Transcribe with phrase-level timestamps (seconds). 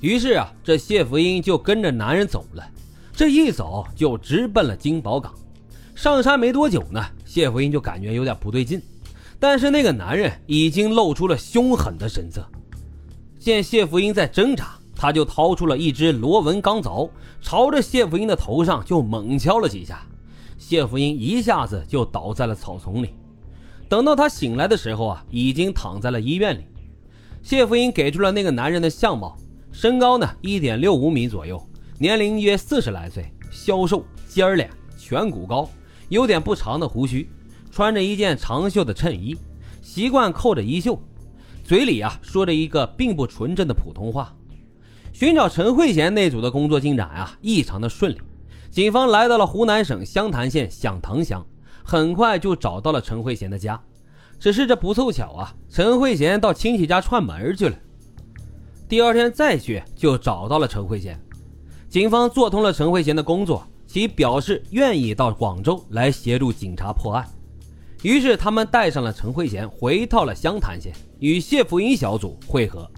[0.00, 2.64] 于是啊，这谢福英就跟着男人走了，
[3.12, 5.34] 这一走就直奔了金宝岗。
[5.94, 8.80] 上山没多久呢，谢福英就感觉有点不对劲，
[9.40, 12.46] 但是那个男人已经露出了凶狠的神色。
[13.40, 20.00] 见谢福英在挣扎，他就掏出了一支螺纹钢凿，朝着谢福英的头上就猛敲了几下。
[20.56, 23.14] 谢福英一下子就倒在了草丛里。
[23.88, 26.64] 等到他醒来的时候啊，已经躺在了医院里。
[27.42, 29.36] 谢福英给出了那个男人的相貌。
[29.70, 31.62] 身高呢，一点六五米左右，
[31.98, 35.68] 年龄约四十来岁，消瘦，尖儿脸，颧骨高，
[36.08, 37.28] 有点不长的胡须，
[37.70, 39.36] 穿着一件长袖的衬衣，
[39.82, 41.00] 习惯扣着衣袖，
[41.62, 44.34] 嘴里啊说着一个并不纯正的普通话。
[45.12, 48.18] 寻找陈慧娴那组的工作进展啊，异常的顺利。
[48.70, 51.44] 警方来到了湖南省湘潭县响堂乡，
[51.82, 53.80] 很快就找到了陈慧娴的家。
[54.38, 57.76] 只是这不凑巧啊，陈慧娴到亲戚家串门去了。
[58.88, 61.14] 第二天再去，就找到了陈慧娴。
[61.90, 67.28] 警方做通了陈慧娴的工作，其表示愿意到广州来协助警察破案。
[68.02, 72.90] 于是他们带上了陈慧娴，回到了湘潭县，与谢福英小组会合。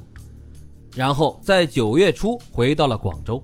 [0.94, 3.42] 然后在九月初回到了广州。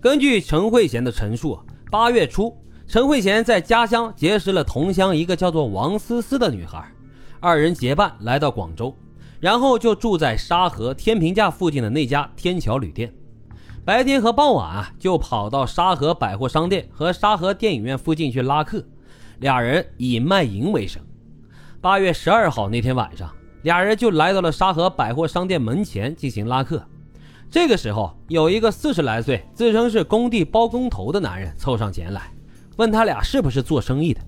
[0.00, 1.56] 根据陈慧娴的陈述，
[1.88, 2.56] 八月初，
[2.88, 6.84] 陈慧娴在家乡结识了同乡一个叫做王思思的女孩，
[7.38, 8.92] 二人结伴来到广州。
[9.40, 13.12] 然后就住在沙河天平架附近的那家天桥旅店，
[13.84, 18.84] 白天和傍晚啊就跑到沙河百货商店和沙河电影院附近去拉客，
[19.38, 21.02] 俩人以卖淫为生。
[21.80, 26.84] 八月十二号那天晚上，俩人就来到了沙河百货商店门前进行拉客。
[27.50, 32.30] 这个时候，有一个四十来岁、自称是工地包工头的男人凑上前来，
[32.76, 34.20] 问他俩是不是做生意的。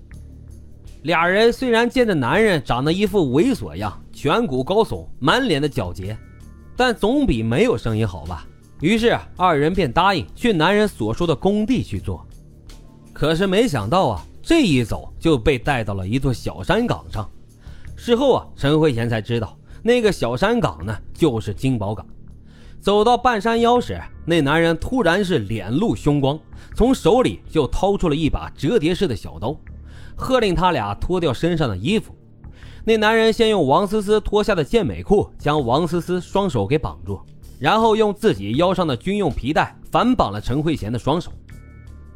[1.03, 6.17] 俩人虽然见着男人长得一副猥琐样，颧骨高耸，满脸的皎洁，
[6.77, 8.47] 但总比没有生意好吧？
[8.79, 12.25] 于是二人便答应去男人所说的工地去做。
[13.11, 17.29] 可是没想到啊，这一走就被带到了一座小山岗上。
[17.97, 22.05] 事后啊，陈慧娴才知道那个小山岗呢，就是金宝岗。
[22.79, 26.39] 走到半山腰时，那男人突然是脸露凶光，
[26.73, 29.53] 从手里就掏出了一把折叠式的小刀。
[30.15, 32.15] 喝令他俩脱掉身上的衣服。
[32.85, 37.21] 那男人先用王思思脱下的健美裤将王思思双手给绑住，
[37.59, 41.31] 然后用自己腰上的军用皮带反绑了陈慧娴的双手。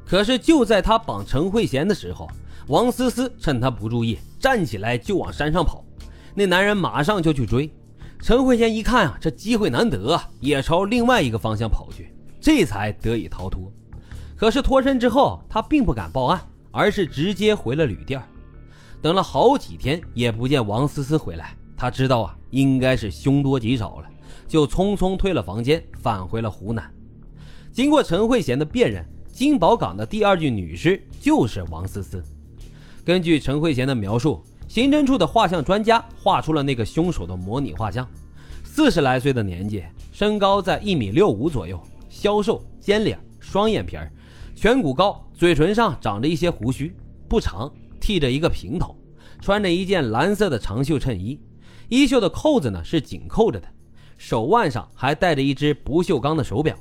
[0.05, 2.29] 可是就在他绑陈慧娴的时候，
[2.67, 5.83] 王思思趁他不注意，站起来就往山上跑。
[6.35, 7.69] 那男人马上就去追。
[8.19, 13.71] 陈慧娴一看啊，这机会难得，也朝另外一个方向跑去，这才得以逃脱。
[14.35, 16.41] 可是脱身之后，他并不敢报案。
[16.77, 18.21] 而是直接回了旅店，
[19.01, 21.57] 等了好几天也不见王思思回来。
[21.75, 24.07] 他知道啊，应该是凶多吉少了，
[24.47, 26.87] 就匆匆退了房间，返回了湖南。
[27.71, 32.23] 经过陈慧娴的辨认，金宝岗的第二具女尸就是王思思。
[33.03, 38.07] 根据陈慧娴的描述，刑侦处的画像专家画出了那个凶手的模拟画像。
[38.63, 44.11] 四十来岁的年纪，身高在一米六五左右，消瘦，尖脸，双眼皮儿。
[44.57, 46.91] 颧骨高，嘴唇上长着一些胡须，
[47.29, 48.97] 不长，剃着一个平头，
[49.39, 51.39] 穿着一件蓝色的长袖衬衣，
[51.89, 53.67] 衣袖的扣子呢是紧扣着的，
[54.17, 56.75] 手腕上还戴着一只不锈钢的手表。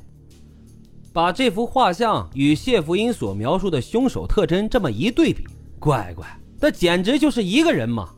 [1.12, 5.46] 把这幅画像与谢福英所描述的凶手特征这么一对比，
[5.78, 6.26] 乖乖，
[6.58, 8.08] 那简直就是一个人嘛！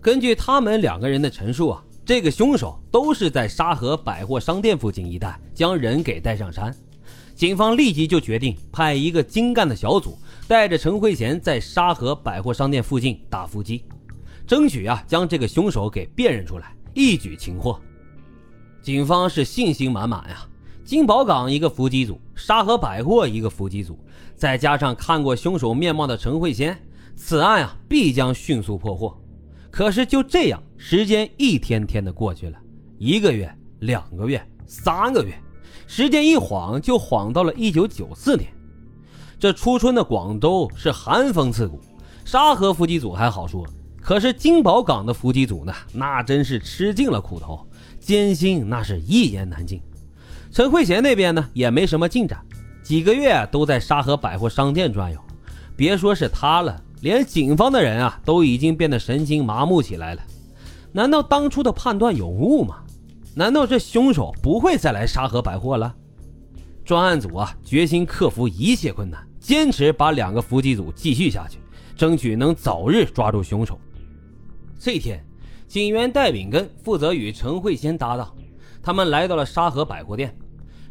[0.00, 6.74] 根据他们两个人的陈述啊，这个凶手都是在沙河百货商店附近一带将人给带上山。
[7.36, 13.84] 警方立即就决定派一个精干的小组，带着陈慧娴在沙河百货商店附近打伏击，
[14.46, 17.78] 争取啊将这个凶手给辨认出来，一举擒获。
[18.80, 20.48] 警方是信心满满呀，
[20.82, 23.98] 金宝港一个伏击组，沙河百货一个伏击组，
[24.34, 26.74] 再加上看过凶手面貌的陈慧娴，
[27.16, 29.14] 此案啊必将迅速破获。
[29.70, 32.58] 可是就这样，时间一天天的过去了，
[32.96, 35.38] 一个月、两个月、三个月。
[35.86, 38.48] 时间一晃就晃到了一九九四年，
[39.38, 41.80] 这初春的广州是寒风刺骨。
[42.24, 43.64] 沙河伏击组还好说，
[44.00, 47.64] 可是金宝港的伏击组呢，那真是吃尽了苦头，
[48.00, 49.80] 艰辛那是一言难尽。
[50.50, 52.44] 陈慧娴那边呢，也没什么进展，
[52.82, 55.20] 几个月都在沙河百货商店转悠。
[55.76, 60.22] 别说是他了，连警方的人啊，都已经变得神经麻木起来了。
[60.92, 62.78] 难道当初的判断有误吗？
[63.38, 65.94] 难道这凶手不会再来沙河百货了？
[66.86, 71.58] 专案组啊，决心克服一切困难，坚持把两个伏击组继续下去，
[71.94, 73.78] 争取能早日抓住凶手。
[74.78, 75.22] 这天，
[75.68, 78.34] 警员戴炳根负责与陈慧仙搭档，
[78.82, 80.34] 他们来到了沙河百货店，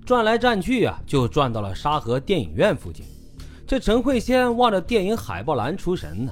[0.05, 3.03] 转来转去啊，就转到了沙河电影院附近。
[3.65, 6.31] 这陈慧仙望着电影海报栏出神呢，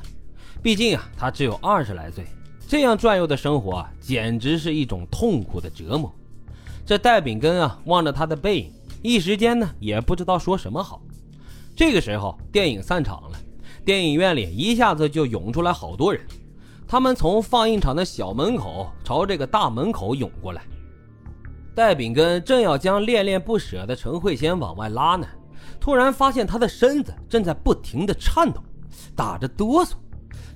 [0.61, 2.23] 毕竟啊，他只有二十来岁，
[2.67, 6.11] 这样转悠的生活，简直是一种痛苦的折磨。
[6.85, 11.01] 这戴炳根啊，望着他的背影，一时间呢，也不知道说什么好。
[11.75, 13.37] 这个时候，电影散场了，
[13.85, 16.21] 电影院里一下子就涌出来好多人，
[16.87, 20.61] 他们从放映场的小门口朝这个大门口涌过来。
[21.75, 25.27] 戴炳根正要将恋恋不舍的陈慧仙往外拉呢。
[25.79, 28.61] 突然发现他的身子正在不停的颤抖，
[29.15, 29.93] 打着哆嗦。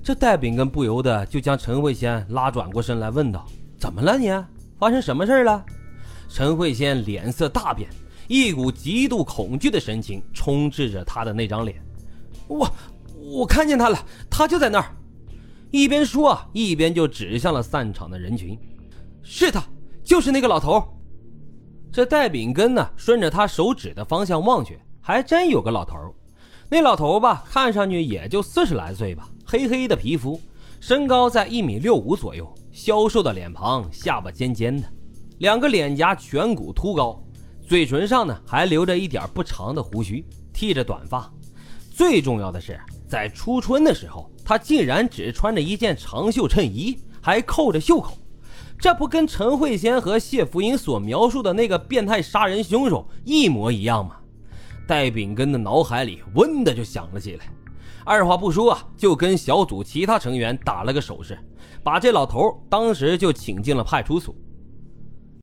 [0.02, 3.46] 这戴炳根不由得就将陈慧仙拉转过身来，问道
[3.78, 4.28] ：“怎么了你？
[4.78, 5.64] 发生什么事了？”
[6.30, 7.88] 陈慧仙脸色大变，
[8.26, 11.82] 一股极度恐惧的神情充斥着他的那张脸。
[12.46, 12.70] 我
[13.16, 13.98] 我看见他了，
[14.30, 14.94] 他就在那儿。
[15.70, 18.58] 一边说，一边就指向了散场的人群。
[19.22, 19.62] 是他，
[20.02, 20.82] 就是那个老头。
[21.92, 24.78] 这戴炳根呢，顺着他手指的方向望去。
[25.00, 25.96] 还真有个老头
[26.68, 30.38] 那老头吧，看上去也就四十来岁吧，黑黑的皮肤，
[30.78, 34.86] 身高在一米六五左右，消瘦的脸庞，下巴尖尖的，
[35.38, 37.18] 两个脸颊颧骨凸高，
[37.66, 40.22] 嘴唇上呢还留着一点不长的胡须，
[40.52, 41.32] 剃着短发。
[41.90, 42.78] 最重要的是，
[43.08, 48.18] 在初春的时候，他竟然只穿着一件长袖衬衣，还扣着袖口，
[48.78, 54.16] 这不跟陈慧仙和谢福英所描述的那个变态杀人凶手一模一样吗？
[54.86, 57.46] 戴炳根的脑海里“嗡”的就响了起来，
[58.08, 61.38] 二话不说啊，就跟小组其他成员打了个手势，
[61.84, 64.34] 把这老头当时就请进了派出所。